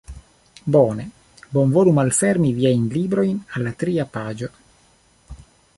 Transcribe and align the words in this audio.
Bone. 0.75 1.03
Bonvolu 1.57 1.93
malfermi 1.97 2.49
viajn 2.61 2.89
librojn 2.95 3.37
al 3.57 3.69
la 3.69 3.75
tria 3.83 4.09
paĝo. 4.17 4.51